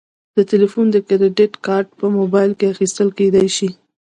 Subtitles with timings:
[0.35, 3.69] د تلیفون د کریدت کارت په موبایل کې اخیستل کیدی شي.